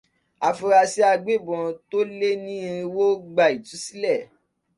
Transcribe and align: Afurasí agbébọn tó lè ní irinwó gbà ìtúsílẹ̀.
Afurasí 0.49 1.01
agbébọn 1.11 1.61
tó 1.89 1.99
lè 2.19 2.29
ní 2.43 2.53
irinwó 2.65 3.05
gbà 3.33 3.45
ìtúsílẹ̀. 3.55 4.21